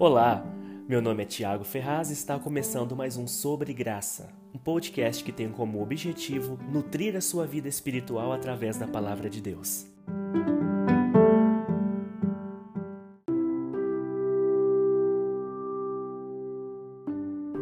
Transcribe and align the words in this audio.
Olá, 0.00 0.44
meu 0.88 1.02
nome 1.02 1.24
é 1.24 1.26
Tiago 1.26 1.64
Ferraz 1.64 2.08
e 2.10 2.12
está 2.12 2.38
começando 2.38 2.94
mais 2.94 3.16
um 3.16 3.26
Sobre 3.26 3.74
Graça, 3.74 4.32
um 4.54 4.58
podcast 4.58 5.24
que 5.24 5.32
tem 5.32 5.50
como 5.50 5.82
objetivo 5.82 6.56
nutrir 6.70 7.16
a 7.16 7.20
sua 7.20 7.44
vida 7.44 7.66
espiritual 7.66 8.30
através 8.30 8.76
da 8.76 8.86
palavra 8.86 9.28
de 9.28 9.40
Deus. 9.40 9.88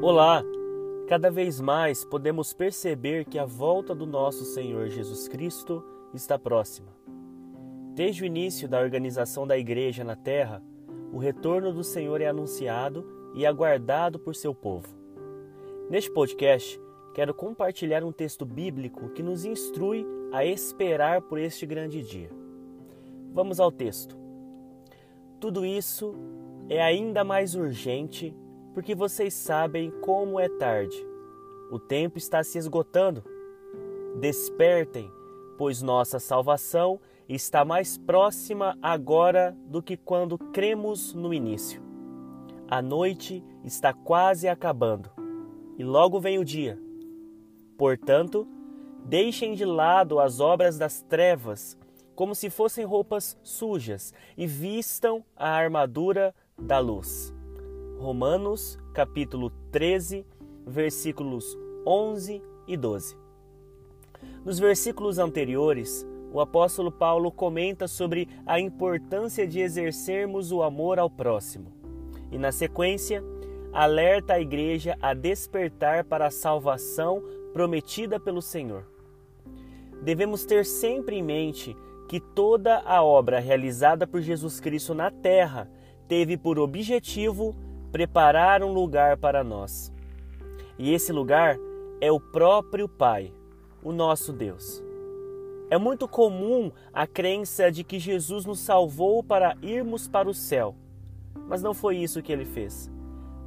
Olá! 0.02 0.42
Cada 1.08 1.30
vez 1.30 1.58
mais 1.58 2.04
podemos 2.04 2.52
perceber 2.52 3.24
que 3.24 3.38
a 3.38 3.46
volta 3.46 3.94
do 3.94 4.04
nosso 4.04 4.44
Senhor 4.44 4.90
Jesus 4.90 5.26
Cristo 5.26 5.82
está 6.12 6.38
próxima. 6.38 6.92
Desde 7.94 8.24
o 8.24 8.26
início 8.26 8.68
da 8.68 8.78
organização 8.78 9.46
da 9.46 9.56
Igreja 9.56 10.04
na 10.04 10.14
Terra, 10.14 10.62
o 11.12 11.18
retorno 11.18 11.72
do 11.72 11.84
Senhor 11.84 12.20
é 12.20 12.26
anunciado 12.26 13.04
e 13.34 13.46
aguardado 13.46 14.18
por 14.18 14.34
seu 14.34 14.54
povo. 14.54 14.88
Neste 15.88 16.10
podcast, 16.10 16.80
quero 17.14 17.32
compartilhar 17.32 18.02
um 18.02 18.12
texto 18.12 18.44
bíblico 18.44 19.10
que 19.10 19.22
nos 19.22 19.44
instrui 19.44 20.06
a 20.32 20.44
esperar 20.44 21.22
por 21.22 21.38
este 21.38 21.64
grande 21.64 22.02
dia. 22.02 22.30
Vamos 23.32 23.60
ao 23.60 23.70
texto. 23.70 24.16
Tudo 25.40 25.64
isso 25.64 26.14
é 26.68 26.82
ainda 26.82 27.22
mais 27.22 27.54
urgente 27.54 28.34
porque 28.74 28.94
vocês 28.94 29.32
sabem 29.32 29.90
como 30.02 30.40
é 30.40 30.48
tarde. 30.48 30.96
O 31.70 31.78
tempo 31.78 32.18
está 32.18 32.42
se 32.44 32.58
esgotando. 32.58 33.24
Despertem, 34.20 35.10
pois 35.56 35.82
nossa 35.82 36.18
salvação 36.18 37.00
está 37.34 37.64
mais 37.64 37.98
próxima 37.98 38.78
agora 38.80 39.56
do 39.66 39.82
que 39.82 39.96
quando 39.96 40.38
cremos 40.38 41.14
no 41.14 41.34
início. 41.34 41.82
A 42.68 42.80
noite 42.80 43.44
está 43.64 43.92
quase 43.92 44.48
acabando 44.48 45.10
e 45.78 45.84
logo 45.84 46.20
vem 46.20 46.38
o 46.38 46.44
dia. 46.44 46.78
Portanto, 47.76 48.46
deixem 49.04 49.54
de 49.54 49.64
lado 49.64 50.18
as 50.18 50.40
obras 50.40 50.78
das 50.78 51.02
trevas 51.02 51.78
como 52.14 52.34
se 52.34 52.48
fossem 52.48 52.84
roupas 52.84 53.38
sujas 53.42 54.12
e 54.36 54.46
vistam 54.46 55.22
a 55.36 55.50
armadura 55.50 56.34
da 56.58 56.78
luz. 56.78 57.32
Romanos, 57.98 58.78
capítulo 58.94 59.50
13, 59.70 60.26
versículos 60.66 61.56
11 61.86 62.42
e 62.66 62.76
12. 62.76 63.16
Nos 64.44 64.58
versículos 64.58 65.18
anteriores, 65.18 66.06
o 66.32 66.40
apóstolo 66.40 66.90
Paulo 66.90 67.30
comenta 67.30 67.88
sobre 67.88 68.28
a 68.44 68.60
importância 68.60 69.46
de 69.46 69.60
exercermos 69.60 70.52
o 70.52 70.62
amor 70.62 70.98
ao 70.98 71.08
próximo. 71.08 71.72
E 72.30 72.38
na 72.38 72.52
sequência, 72.52 73.22
alerta 73.72 74.34
a 74.34 74.40
igreja 74.40 74.96
a 75.00 75.14
despertar 75.14 76.04
para 76.04 76.26
a 76.26 76.30
salvação 76.30 77.22
prometida 77.52 78.18
pelo 78.18 78.42
Senhor. 78.42 78.84
Devemos 80.02 80.44
ter 80.44 80.64
sempre 80.64 81.16
em 81.16 81.22
mente 81.22 81.76
que 82.08 82.20
toda 82.20 82.80
a 82.80 83.02
obra 83.02 83.40
realizada 83.40 84.06
por 84.06 84.20
Jesus 84.20 84.60
Cristo 84.60 84.94
na 84.94 85.10
terra 85.10 85.70
teve 86.06 86.36
por 86.36 86.58
objetivo 86.58 87.56
preparar 87.90 88.62
um 88.62 88.72
lugar 88.72 89.16
para 89.16 89.42
nós. 89.42 89.92
E 90.78 90.92
esse 90.92 91.12
lugar 91.12 91.56
é 92.00 92.12
o 92.12 92.20
próprio 92.20 92.88
Pai, 92.88 93.32
o 93.82 93.92
nosso 93.92 94.32
Deus. 94.32 94.85
É 95.68 95.76
muito 95.76 96.06
comum 96.06 96.70
a 96.92 97.06
crença 97.06 97.70
de 97.72 97.82
que 97.82 97.98
Jesus 97.98 98.44
nos 98.44 98.60
salvou 98.60 99.22
para 99.22 99.56
irmos 99.60 100.06
para 100.06 100.28
o 100.28 100.34
céu, 100.34 100.76
mas 101.48 101.62
não 101.62 101.74
foi 101.74 101.96
isso 101.96 102.22
que 102.22 102.30
ele 102.30 102.44
fez. 102.44 102.90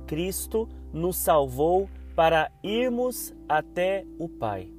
Cristo 0.05 0.67
nos 0.91 1.15
salvou 1.15 1.89
para 2.15 2.51
irmos 2.61 3.33
até 3.47 4.05
o 4.17 4.27
Pai. 4.27 4.73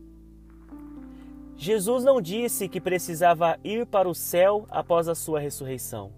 Jesus 1.56 2.04
não 2.04 2.20
disse 2.20 2.68
que 2.68 2.80
precisava 2.80 3.58
ir 3.62 3.86
para 3.86 4.08
o 4.08 4.14
céu 4.14 4.66
após 4.70 5.08
a 5.08 5.14
sua 5.14 5.40
ressurreição. 5.40 6.12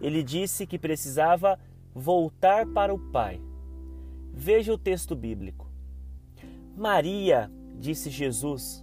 Ele 0.00 0.22
disse 0.22 0.66
que 0.66 0.78
precisava 0.78 1.58
voltar 1.94 2.66
para 2.66 2.92
o 2.92 2.98
Pai. 2.98 3.40
Veja 4.32 4.72
o 4.72 4.78
texto 4.78 5.14
bíblico. 5.14 5.66
Maria, 6.76 7.50
disse 7.78 8.08
Jesus, 8.08 8.81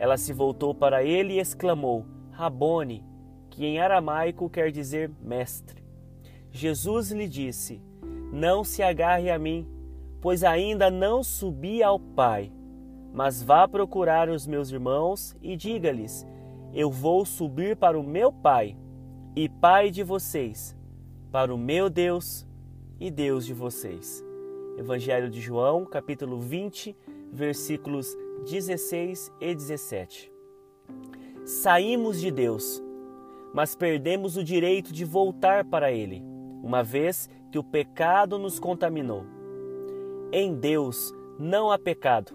ela 0.00 0.16
se 0.16 0.32
voltou 0.32 0.74
para 0.74 1.04
ele 1.04 1.34
e 1.34 1.38
exclamou: 1.38 2.06
Rabone, 2.30 3.04
que 3.50 3.66
em 3.66 3.78
aramaico 3.78 4.48
quer 4.48 4.72
dizer 4.72 5.10
mestre. 5.22 5.84
Jesus 6.50 7.12
lhe 7.12 7.28
disse: 7.28 7.82
Não 8.32 8.64
se 8.64 8.82
agarre 8.82 9.30
a 9.30 9.38
mim, 9.38 9.68
pois 10.18 10.42
ainda 10.42 10.90
não 10.90 11.22
subi 11.22 11.82
ao 11.82 12.00
Pai. 12.00 12.50
Mas 13.12 13.42
vá 13.42 13.68
procurar 13.68 14.30
os 14.30 14.46
meus 14.46 14.70
irmãos 14.70 15.36
e 15.42 15.54
diga-lhes: 15.54 16.26
Eu 16.72 16.90
vou 16.90 17.26
subir 17.26 17.76
para 17.76 18.00
o 18.00 18.02
meu 18.02 18.32
Pai 18.32 18.74
e 19.36 19.50
Pai 19.50 19.90
de 19.90 20.02
vocês, 20.02 20.74
para 21.30 21.54
o 21.54 21.58
meu 21.58 21.90
Deus 21.90 22.48
e 22.98 23.10
Deus 23.10 23.44
de 23.44 23.52
vocês. 23.52 24.24
Evangelho 24.78 25.28
de 25.28 25.42
João, 25.42 25.84
capítulo 25.84 26.38
20, 26.38 26.96
versículos 27.30 28.16
16 28.44 29.32
e 29.40 29.54
17. 29.54 30.32
Saímos 31.44 32.20
de 32.20 32.30
Deus, 32.30 32.82
mas 33.52 33.74
perdemos 33.74 34.36
o 34.36 34.44
direito 34.44 34.92
de 34.92 35.04
voltar 35.04 35.64
para 35.64 35.92
Ele, 35.92 36.22
uma 36.62 36.82
vez 36.82 37.28
que 37.50 37.58
o 37.58 37.64
pecado 37.64 38.38
nos 38.38 38.58
contaminou. 38.58 39.24
Em 40.32 40.54
Deus 40.54 41.12
não 41.38 41.70
há 41.70 41.78
pecado. 41.78 42.32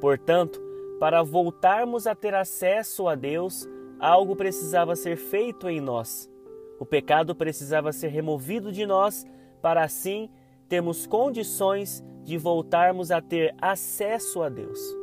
Portanto, 0.00 0.60
para 1.00 1.22
voltarmos 1.22 2.06
a 2.06 2.14
ter 2.14 2.34
acesso 2.34 3.08
a 3.08 3.14
Deus, 3.14 3.66
algo 3.98 4.36
precisava 4.36 4.94
ser 4.94 5.16
feito 5.16 5.68
em 5.68 5.80
nós. 5.80 6.30
O 6.78 6.86
pecado 6.86 7.34
precisava 7.34 7.92
ser 7.92 8.08
removido 8.08 8.70
de 8.70 8.84
nós 8.84 9.24
para 9.60 9.82
assim 9.82 10.28
termos 10.68 11.06
condições 11.06 12.04
de 12.22 12.36
voltarmos 12.36 13.10
a 13.10 13.20
ter 13.20 13.54
acesso 13.60 14.42
a 14.42 14.48
Deus. 14.48 15.01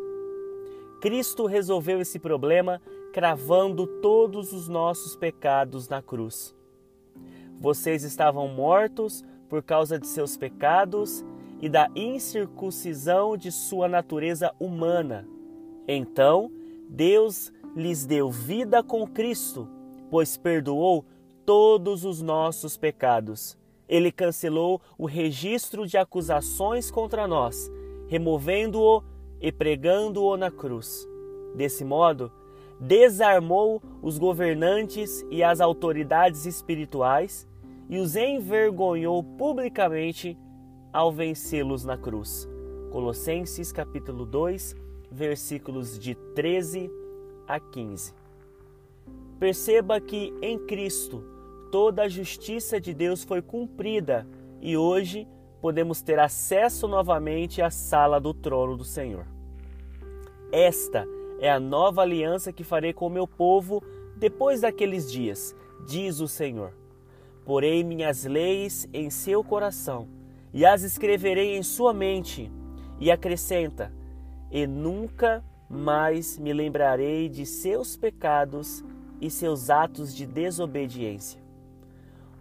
Cristo 1.01 1.45
resolveu 1.45 2.01
esse 2.01 2.19
problema 2.19 2.81
cravando 3.13 3.87
todos 4.01 4.51
os 4.51 4.67
nossos 4.67 5.15
pecados 5.15 5.87
na 5.87 6.01
cruz. 6.01 6.53
Vocês 7.59 8.03
estavam 8.03 8.47
mortos 8.49 9.23
por 9.47 9.63
causa 9.63 9.97
de 9.97 10.07
seus 10.07 10.37
pecados 10.37 11.23
e 11.61 11.67
da 11.67 11.89
incircuncisão 11.95 13.35
de 13.35 13.51
sua 13.51 13.87
natureza 13.87 14.53
humana. 14.59 15.27
Então, 15.87 16.51
Deus 16.89 17.51
lhes 17.75 18.05
deu 18.05 18.29
vida 18.29 18.83
com 18.83 19.07
Cristo, 19.07 19.67
pois 20.09 20.37
perdoou 20.37 21.05
todos 21.45 22.05
os 22.05 22.21
nossos 22.21 22.77
pecados. 22.77 23.57
Ele 23.87 24.11
cancelou 24.11 24.81
o 24.97 25.05
registro 25.05 25.87
de 25.87 25.97
acusações 25.97 26.91
contra 26.91 27.27
nós, 27.27 27.71
removendo-o 28.07 29.03
e 29.41 29.51
pregando-o 29.51 30.35
na 30.37 30.51
cruz. 30.51 31.07
Desse 31.55 31.83
modo, 31.83 32.31
desarmou 32.79 33.81
os 34.01 34.17
governantes 34.17 35.25
e 35.29 35.43
as 35.43 35.59
autoridades 35.59 36.45
espirituais 36.45 37.47
e 37.89 37.97
os 37.97 38.15
envergonhou 38.15 39.23
publicamente 39.23 40.37
ao 40.93 41.11
vencê-los 41.11 41.83
na 41.83 41.97
cruz. 41.97 42.47
Colossenses 42.91 43.71
capítulo 43.71 44.25
2, 44.25 44.75
versículos 45.11 45.97
de 45.99 46.15
13 46.35 46.89
a 47.47 47.59
15. 47.59 48.13
Perceba 49.39 49.99
que 49.99 50.33
em 50.41 50.57
Cristo 50.59 51.23
toda 51.71 52.03
a 52.03 52.09
justiça 52.09 52.79
de 52.79 52.93
Deus 52.93 53.23
foi 53.23 53.41
cumprida 53.41 54.27
e 54.61 54.75
hoje 54.75 55.27
podemos 55.61 56.01
ter 56.01 56.19
acesso 56.19 56.87
novamente 56.87 57.61
à 57.61 57.69
sala 57.69 58.19
do 58.19 58.33
trono 58.33 58.77
do 58.77 58.83
Senhor. 58.83 59.25
Esta 60.51 61.05
é 61.39 61.49
a 61.49 61.59
nova 61.59 62.01
aliança 62.01 62.51
que 62.51 62.63
farei 62.63 62.93
com 62.93 63.07
o 63.07 63.09
meu 63.09 63.27
povo 63.27 63.83
depois 64.15 64.61
daqueles 64.61 65.11
dias, 65.11 65.55
diz 65.87 66.19
o 66.19 66.27
Senhor. 66.27 66.73
Porei 67.45 67.83
minhas 67.83 68.25
leis 68.25 68.87
em 68.93 69.09
seu 69.09 69.43
coração 69.43 70.07
e 70.53 70.65
as 70.65 70.83
escreverei 70.83 71.57
em 71.57 71.63
sua 71.63 71.93
mente. 71.93 72.51
E 72.99 73.09
acrescenta: 73.09 73.93
E 74.51 74.67
nunca 74.67 75.43
mais 75.69 76.37
me 76.37 76.51
lembrarei 76.51 77.29
de 77.29 77.45
seus 77.45 77.95
pecados 77.95 78.83
e 79.21 79.29
seus 79.29 79.69
atos 79.69 80.13
de 80.13 80.25
desobediência. 80.25 81.41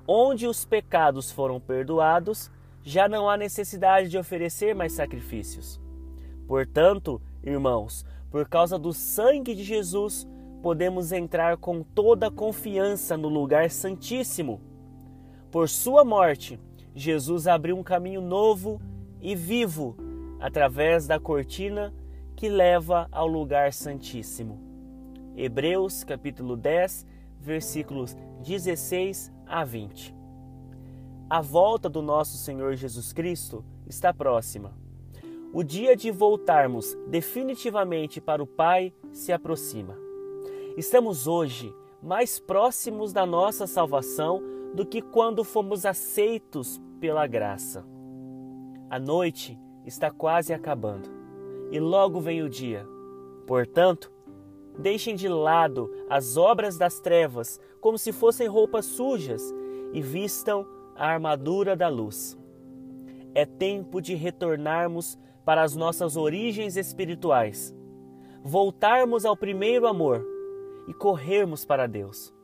Onde 0.06 0.46
os 0.46 0.64
pecados 0.64 1.30
foram 1.30 1.60
perdoados, 1.60 2.50
já 2.82 3.08
não 3.08 3.28
há 3.28 3.36
necessidade 3.36 4.08
de 4.08 4.18
oferecer 4.18 4.74
mais 4.74 4.92
sacrifícios. 4.92 5.80
Portanto, 6.46 7.20
irmãos, 7.42 8.04
por 8.30 8.48
causa 8.48 8.78
do 8.78 8.92
sangue 8.92 9.54
de 9.54 9.62
Jesus, 9.62 10.26
podemos 10.62 11.12
entrar 11.12 11.56
com 11.56 11.82
toda 11.82 12.30
confiança 12.30 13.16
no 13.16 13.28
lugar 13.28 13.70
santíssimo. 13.70 14.60
Por 15.50 15.68
sua 15.68 16.04
morte, 16.04 16.58
Jesus 16.94 17.46
abriu 17.46 17.76
um 17.78 17.82
caminho 17.82 18.20
novo 18.20 18.80
e 19.20 19.34
vivo 19.34 19.96
através 20.40 21.06
da 21.06 21.18
cortina 21.18 21.94
que 22.36 22.48
leva 22.48 23.08
ao 23.10 23.26
lugar 23.26 23.72
santíssimo. 23.72 24.60
Hebreus 25.36 26.04
capítulo 26.04 26.56
10, 26.56 27.06
versículos 27.40 28.16
16 28.42 29.32
a 29.46 29.64
20. 29.64 30.17
A 31.30 31.42
volta 31.42 31.90
do 31.90 32.00
nosso 32.00 32.38
Senhor 32.38 32.74
Jesus 32.74 33.12
Cristo 33.12 33.62
está 33.86 34.14
próxima. 34.14 34.72
O 35.52 35.62
dia 35.62 35.94
de 35.94 36.10
voltarmos 36.10 36.96
definitivamente 37.06 38.18
para 38.18 38.42
o 38.42 38.46
Pai 38.46 38.94
se 39.12 39.30
aproxima. 39.30 39.94
Estamos 40.74 41.26
hoje 41.26 41.70
mais 42.02 42.40
próximos 42.40 43.12
da 43.12 43.26
nossa 43.26 43.66
salvação 43.66 44.42
do 44.72 44.86
que 44.86 45.02
quando 45.02 45.44
fomos 45.44 45.84
aceitos 45.84 46.80
pela 46.98 47.26
graça. 47.26 47.84
A 48.88 48.98
noite 48.98 49.58
está 49.84 50.10
quase 50.10 50.54
acabando 50.54 51.10
e 51.70 51.78
logo 51.78 52.22
vem 52.22 52.42
o 52.42 52.48
dia. 52.48 52.86
Portanto, 53.46 54.10
deixem 54.78 55.14
de 55.14 55.28
lado 55.28 55.92
as 56.08 56.38
obras 56.38 56.78
das 56.78 57.00
trevas 57.00 57.60
como 57.82 57.98
se 57.98 58.12
fossem 58.12 58.46
roupas 58.46 58.86
sujas 58.86 59.42
e 59.92 60.00
vistam 60.00 60.77
a 60.98 61.06
armadura 61.06 61.76
da 61.76 61.88
luz. 61.88 62.36
É 63.34 63.46
tempo 63.46 64.00
de 64.00 64.14
retornarmos 64.14 65.18
para 65.44 65.62
as 65.62 65.76
nossas 65.76 66.16
origens 66.16 66.76
espirituais, 66.76 67.74
voltarmos 68.42 69.24
ao 69.24 69.36
primeiro 69.36 69.86
amor 69.86 70.26
e 70.88 70.92
corrermos 70.92 71.64
para 71.64 71.86
Deus. 71.86 72.34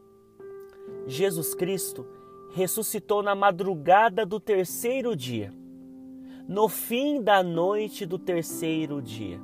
Jesus 1.07 1.55
Cristo 1.55 2.07
ressuscitou 2.53 3.23
na 3.23 3.35
madrugada 3.35 4.25
do 4.25 4.39
terceiro 4.39 5.17
dia, 5.17 5.53
no 6.49 6.69
fim 6.69 7.21
da 7.21 7.43
noite 7.43 8.07
do 8.07 8.19
terceiro 8.19 9.03
dia. 9.03 9.41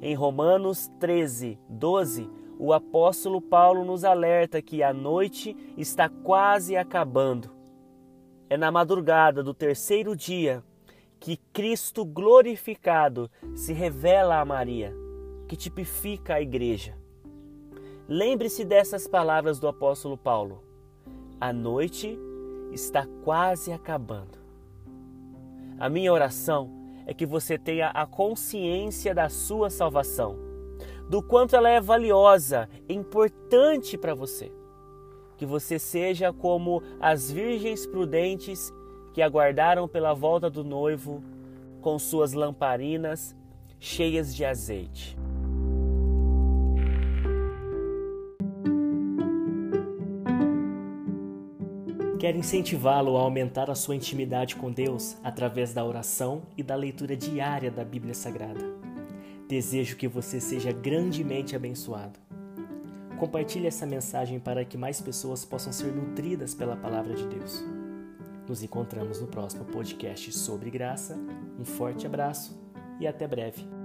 Em 0.00 0.14
Romanos 0.14 0.90
13, 0.98 1.58
12, 1.68 2.30
o 2.58 2.72
apóstolo 2.72 3.40
Paulo 3.40 3.84
nos 3.84 4.04
alerta 4.04 4.62
que 4.62 4.82
a 4.82 4.92
noite 4.92 5.56
está 5.76 6.08
quase 6.08 6.76
acabando. 6.76 7.50
É 8.54 8.56
na 8.56 8.70
madrugada 8.70 9.42
do 9.42 9.52
terceiro 9.52 10.14
dia 10.14 10.62
que 11.18 11.38
Cristo 11.52 12.04
glorificado 12.04 13.28
se 13.52 13.72
revela 13.72 14.38
a 14.38 14.44
Maria, 14.44 14.94
que 15.48 15.56
tipifica 15.56 16.34
a 16.34 16.40
igreja. 16.40 16.96
Lembre-se 18.08 18.64
dessas 18.64 19.08
palavras 19.08 19.58
do 19.58 19.66
apóstolo 19.66 20.16
Paulo. 20.16 20.62
A 21.40 21.52
noite 21.52 22.16
está 22.70 23.08
quase 23.24 23.72
acabando. 23.72 24.38
A 25.76 25.88
minha 25.88 26.12
oração 26.12 26.70
é 27.06 27.12
que 27.12 27.26
você 27.26 27.58
tenha 27.58 27.88
a 27.88 28.06
consciência 28.06 29.12
da 29.12 29.28
sua 29.28 29.68
salvação, 29.68 30.38
do 31.10 31.20
quanto 31.20 31.56
ela 31.56 31.70
é 31.70 31.80
valiosa, 31.80 32.68
importante 32.88 33.98
para 33.98 34.14
você. 34.14 34.52
Que 35.36 35.44
você 35.46 35.78
seja 35.78 36.32
como 36.32 36.82
as 37.00 37.30
virgens 37.30 37.86
prudentes 37.86 38.72
que 39.12 39.22
aguardaram 39.22 39.88
pela 39.88 40.12
volta 40.12 40.50
do 40.50 40.64
noivo 40.64 41.22
com 41.80 41.98
suas 41.98 42.32
lamparinas 42.32 43.36
cheias 43.78 44.34
de 44.34 44.44
azeite. 44.44 45.16
Quero 52.24 52.38
incentivá-lo 52.38 53.18
a 53.18 53.20
aumentar 53.20 53.70
a 53.70 53.74
sua 53.74 53.94
intimidade 53.94 54.56
com 54.56 54.72
Deus 54.72 55.14
através 55.22 55.74
da 55.74 55.84
oração 55.84 56.40
e 56.56 56.62
da 56.62 56.74
leitura 56.74 57.14
diária 57.14 57.70
da 57.70 57.84
Bíblia 57.84 58.14
Sagrada. 58.14 58.64
Desejo 59.46 59.94
que 59.96 60.08
você 60.08 60.40
seja 60.40 60.72
grandemente 60.72 61.54
abençoado. 61.54 62.23
Compartilhe 63.18 63.66
essa 63.66 63.86
mensagem 63.86 64.40
para 64.40 64.64
que 64.64 64.76
mais 64.76 65.00
pessoas 65.00 65.44
possam 65.44 65.72
ser 65.72 65.92
nutridas 65.92 66.54
pela 66.54 66.76
palavra 66.76 67.14
de 67.14 67.26
Deus. 67.26 67.64
Nos 68.48 68.62
encontramos 68.62 69.20
no 69.20 69.26
próximo 69.26 69.64
podcast 69.64 70.32
sobre 70.32 70.70
graça. 70.70 71.16
Um 71.58 71.64
forte 71.64 72.06
abraço 72.06 72.58
e 73.00 73.06
até 73.06 73.26
breve. 73.26 73.83